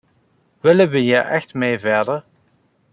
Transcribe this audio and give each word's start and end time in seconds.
Willen 0.61 0.89
we 0.89 0.97
hier 0.97 1.21
echt 1.25 1.53
mee 1.53 1.79
verder? 1.79 2.25